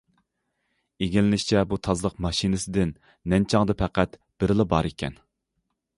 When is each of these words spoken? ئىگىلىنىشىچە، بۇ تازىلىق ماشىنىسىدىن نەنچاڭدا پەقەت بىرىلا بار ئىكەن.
ئىگىلىنىشىچە، 1.05 1.61
بۇ 1.73 1.79
تازىلىق 1.87 2.17
ماشىنىسىدىن 2.27 2.95
نەنچاڭدا 3.35 3.79
پەقەت 3.83 4.19
بىرىلا 4.41 4.69
بار 4.73 4.91
ئىكەن. 4.93 5.25